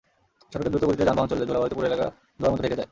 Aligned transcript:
সড়কে 0.51 0.69
দ্রুত 0.71 0.83
গতিতে 0.89 1.03
যানবাহন 1.07 1.29
চললে 1.31 1.45
ধুলাবালিতে 1.49 1.75
পুরো 1.77 1.87
এলাকা 1.89 2.05
ধোঁয়ার 2.39 2.51
মতো 2.53 2.61
ঢেকে 2.63 2.73
যায়। 2.75 2.79